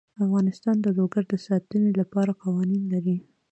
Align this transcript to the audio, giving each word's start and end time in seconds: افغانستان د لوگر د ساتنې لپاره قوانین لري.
افغانستان 0.25 0.75
د 0.81 0.87
لوگر 0.99 1.23
د 1.29 1.33
ساتنې 1.47 1.91
لپاره 2.01 2.31
قوانین 2.41 2.83
لري. 2.93 3.17